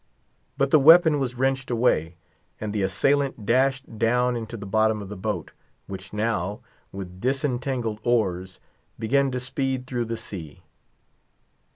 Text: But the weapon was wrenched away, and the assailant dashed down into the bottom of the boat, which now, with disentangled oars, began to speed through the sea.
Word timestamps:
But 0.57 0.71
the 0.71 0.79
weapon 0.79 1.19
was 1.19 1.35
wrenched 1.35 1.69
away, 1.69 2.15
and 2.59 2.73
the 2.73 2.81
assailant 2.81 3.45
dashed 3.45 3.99
down 3.99 4.35
into 4.35 4.57
the 4.57 4.65
bottom 4.65 4.99
of 4.99 5.09
the 5.09 5.15
boat, 5.15 5.51
which 5.85 6.11
now, 6.11 6.61
with 6.91 7.21
disentangled 7.21 7.99
oars, 8.03 8.59
began 8.97 9.29
to 9.29 9.39
speed 9.39 9.85
through 9.85 10.05
the 10.05 10.17
sea. 10.17 10.63